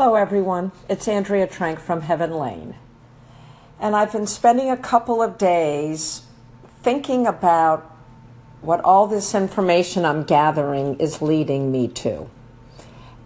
Hello, 0.00 0.14
everyone. 0.14 0.70
It's 0.88 1.08
Andrea 1.08 1.48
Trank 1.48 1.80
from 1.80 2.02
Heaven 2.02 2.30
Lane. 2.30 2.76
And 3.80 3.96
I've 3.96 4.12
been 4.12 4.28
spending 4.28 4.70
a 4.70 4.76
couple 4.76 5.20
of 5.20 5.38
days 5.38 6.22
thinking 6.84 7.26
about 7.26 7.80
what 8.60 8.80
all 8.82 9.08
this 9.08 9.34
information 9.34 10.04
I'm 10.04 10.22
gathering 10.22 10.94
is 11.00 11.20
leading 11.20 11.72
me 11.72 11.88
to. 11.88 12.30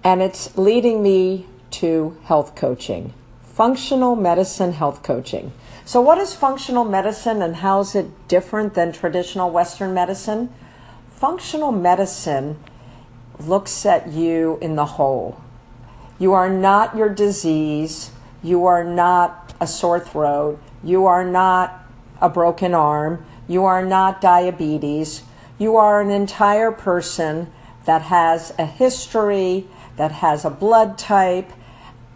And 0.02 0.22
it's 0.22 0.56
leading 0.56 1.02
me 1.02 1.46
to 1.72 2.16
health 2.24 2.54
coaching, 2.54 3.12
functional 3.42 4.16
medicine 4.16 4.72
health 4.72 5.02
coaching. 5.02 5.52
So, 5.84 6.00
what 6.00 6.16
is 6.16 6.34
functional 6.34 6.84
medicine 6.84 7.42
and 7.42 7.56
how 7.56 7.80
is 7.80 7.94
it 7.94 8.28
different 8.28 8.72
than 8.72 8.92
traditional 8.92 9.50
Western 9.50 9.92
medicine? 9.92 10.50
Functional 11.10 11.70
medicine 11.70 12.58
looks 13.38 13.84
at 13.84 14.08
you 14.08 14.58
in 14.62 14.76
the 14.76 14.86
whole 14.86 15.41
you 16.22 16.34
are 16.34 16.48
not 16.48 16.96
your 16.96 17.08
disease. 17.08 18.12
You 18.44 18.64
are 18.66 18.84
not 18.84 19.54
a 19.60 19.66
sore 19.66 19.98
throat. 19.98 20.62
You 20.84 21.04
are 21.06 21.24
not 21.24 21.84
a 22.20 22.28
broken 22.28 22.74
arm. 22.74 23.26
You 23.48 23.64
are 23.64 23.84
not 23.84 24.20
diabetes. 24.20 25.24
You 25.58 25.74
are 25.74 26.00
an 26.00 26.10
entire 26.10 26.70
person 26.70 27.50
that 27.86 28.02
has 28.02 28.54
a 28.56 28.66
history, 28.66 29.66
that 29.96 30.12
has 30.12 30.44
a 30.44 30.50
blood 30.50 30.96
type, 30.96 31.50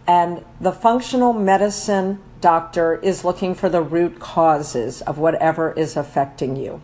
and 0.07 0.45
the 0.61 0.71
functional 0.71 1.33
medicine 1.33 2.19
doctor 2.39 2.95
is 3.03 3.25
looking 3.25 3.53
for 3.53 3.67
the 3.67 3.81
root 3.81 4.21
causes 4.21 5.01
of 5.01 5.17
whatever 5.17 5.73
is 5.73 5.97
affecting 5.97 6.55
you. 6.55 6.81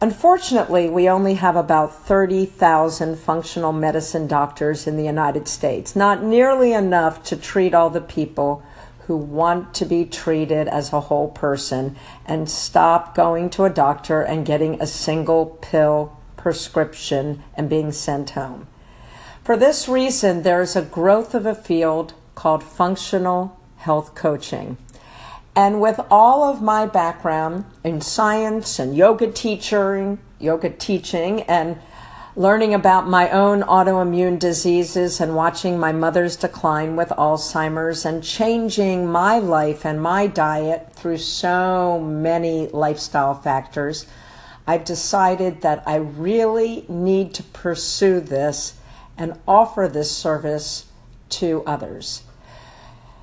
Unfortunately, 0.00 0.90
we 0.90 1.08
only 1.08 1.34
have 1.34 1.56
about 1.56 2.04
30,000 2.04 3.18
functional 3.18 3.72
medicine 3.72 4.26
doctors 4.26 4.86
in 4.86 4.96
the 4.98 5.04
United 5.04 5.48
States, 5.48 5.96
not 5.96 6.22
nearly 6.22 6.74
enough 6.74 7.22
to 7.24 7.36
treat 7.36 7.72
all 7.72 7.88
the 7.88 8.02
people 8.02 8.62
who 9.06 9.16
want 9.16 9.72
to 9.72 9.86
be 9.86 10.04
treated 10.04 10.68
as 10.68 10.92
a 10.92 11.00
whole 11.00 11.28
person 11.28 11.96
and 12.26 12.50
stop 12.50 13.14
going 13.14 13.48
to 13.48 13.64
a 13.64 13.70
doctor 13.70 14.20
and 14.20 14.44
getting 14.44 14.80
a 14.80 14.86
single 14.86 15.46
pill 15.62 16.14
prescription 16.36 17.42
and 17.54 17.70
being 17.70 17.90
sent 17.90 18.30
home. 18.30 18.66
For 19.42 19.56
this 19.56 19.88
reason, 19.88 20.42
there 20.42 20.60
is 20.60 20.76
a 20.76 20.82
growth 20.82 21.34
of 21.34 21.46
a 21.46 21.54
field 21.54 22.12
called 22.34 22.62
functional 22.62 23.58
health 23.78 24.14
coaching. 24.14 24.76
And 25.56 25.80
with 25.80 25.98
all 26.10 26.44
of 26.44 26.60
my 26.60 26.84
background 26.84 27.64
in 27.82 28.02
science 28.02 28.78
and 28.78 28.94
yoga 28.94 29.32
teaching, 29.32 30.18
yoga 30.38 30.68
teaching 30.68 31.40
and 31.44 31.78
learning 32.36 32.74
about 32.74 33.08
my 33.08 33.30
own 33.30 33.62
autoimmune 33.62 34.38
diseases 34.38 35.18
and 35.18 35.34
watching 35.34 35.78
my 35.78 35.92
mother's 35.92 36.36
decline 36.36 36.94
with 36.94 37.08
Alzheimer's 37.08 38.04
and 38.04 38.22
changing 38.22 39.10
my 39.10 39.38
life 39.38 39.86
and 39.86 40.02
my 40.02 40.26
diet 40.26 40.92
through 40.92 41.16
so 41.16 41.98
many 41.98 42.68
lifestyle 42.68 43.32
factors, 43.34 44.04
I've 44.66 44.84
decided 44.84 45.62
that 45.62 45.82
I 45.86 45.96
really 45.96 46.84
need 46.86 47.32
to 47.32 47.42
pursue 47.42 48.20
this 48.20 48.74
and 49.16 49.40
offer 49.48 49.88
this 49.88 50.10
service 50.10 50.84
to 51.30 51.62
others. 51.64 52.24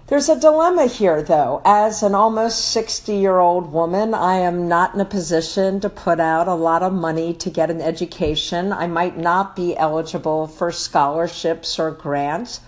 There's 0.07 0.27
a 0.27 0.37
dilemma 0.37 0.87
here, 0.87 1.21
though. 1.21 1.61
As 1.63 2.03
an 2.03 2.13
almost 2.13 2.59
60 2.71 3.15
year 3.15 3.39
old 3.39 3.71
woman, 3.71 4.13
I 4.13 4.35
am 4.35 4.67
not 4.67 4.93
in 4.93 4.99
a 4.99 5.05
position 5.05 5.79
to 5.79 5.89
put 5.89 6.19
out 6.19 6.45
a 6.45 6.55
lot 6.55 6.83
of 6.83 6.91
money 6.91 7.33
to 7.35 7.49
get 7.49 7.71
an 7.71 7.79
education. 7.79 8.73
I 8.73 8.85
might 8.85 9.17
not 9.17 9.55
be 9.55 9.77
eligible 9.77 10.47
for 10.47 10.73
scholarships 10.73 11.79
or 11.79 11.89
grants, 11.91 12.59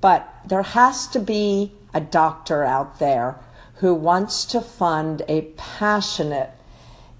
but 0.00 0.26
there 0.46 0.62
has 0.62 1.06
to 1.08 1.18
be 1.18 1.72
a 1.92 2.00
doctor 2.00 2.64
out 2.64 2.98
there 2.98 3.36
who 3.76 3.94
wants 3.94 4.46
to 4.46 4.62
fund 4.62 5.20
a 5.28 5.42
passionate, 5.58 6.50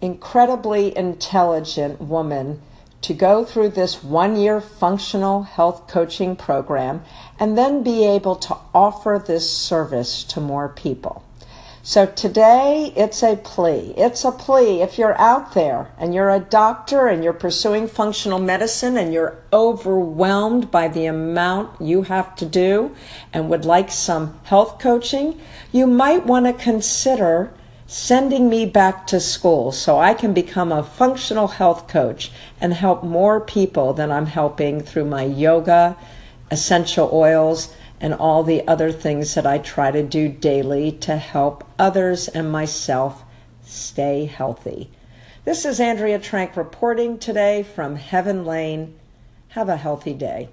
incredibly 0.00 0.96
intelligent 0.96 2.00
woman 2.00 2.62
to 3.04 3.12
go 3.12 3.44
through 3.44 3.68
this 3.68 4.02
one 4.02 4.34
year 4.34 4.62
functional 4.62 5.42
health 5.42 5.86
coaching 5.86 6.34
program 6.34 7.02
and 7.38 7.56
then 7.56 7.82
be 7.82 8.06
able 8.06 8.34
to 8.34 8.56
offer 8.72 9.22
this 9.26 9.48
service 9.50 10.24
to 10.24 10.40
more 10.40 10.70
people. 10.70 11.22
So 11.82 12.06
today 12.06 12.94
it's 12.96 13.22
a 13.22 13.36
plea. 13.36 13.92
It's 13.98 14.24
a 14.24 14.32
plea. 14.32 14.80
If 14.80 14.96
you're 14.96 15.20
out 15.20 15.52
there 15.52 15.92
and 15.98 16.14
you're 16.14 16.30
a 16.30 16.40
doctor 16.40 17.06
and 17.06 17.22
you're 17.22 17.34
pursuing 17.34 17.88
functional 17.88 18.38
medicine 18.38 18.96
and 18.96 19.12
you're 19.12 19.36
overwhelmed 19.52 20.70
by 20.70 20.88
the 20.88 21.04
amount 21.04 21.78
you 21.82 22.04
have 22.04 22.34
to 22.36 22.46
do 22.46 22.96
and 23.34 23.50
would 23.50 23.66
like 23.66 23.90
some 23.90 24.40
health 24.44 24.78
coaching, 24.78 25.38
you 25.72 25.86
might 25.86 26.24
want 26.24 26.46
to 26.46 26.54
consider 26.54 27.52
sending 27.86 28.48
me 28.48 28.64
back 28.64 29.06
to 29.06 29.20
school 29.20 29.70
so 29.70 29.98
I 29.98 30.14
can 30.14 30.32
become 30.32 30.72
a 30.72 30.82
functional 30.82 31.48
health 31.48 31.86
coach 31.86 32.30
and 32.60 32.72
help 32.72 33.04
more 33.04 33.40
people 33.40 33.92
than 33.92 34.10
I'm 34.10 34.26
helping 34.26 34.80
through 34.80 35.04
my 35.04 35.24
yoga, 35.24 35.96
essential 36.50 37.10
oils, 37.12 37.74
and 38.00 38.14
all 38.14 38.42
the 38.42 38.66
other 38.66 38.90
things 38.90 39.34
that 39.34 39.46
I 39.46 39.58
try 39.58 39.90
to 39.90 40.02
do 40.02 40.28
daily 40.28 40.92
to 40.92 41.16
help 41.16 41.64
others 41.78 42.28
and 42.28 42.50
myself 42.50 43.22
stay 43.62 44.26
healthy. 44.26 44.90
This 45.44 45.64
is 45.64 45.78
Andrea 45.78 46.18
Trank 46.18 46.56
reporting 46.56 47.18
today 47.18 47.62
from 47.62 47.96
Heaven 47.96 48.44
Lane. 48.44 48.94
Have 49.48 49.68
a 49.68 49.76
healthy 49.76 50.14
day. 50.14 50.48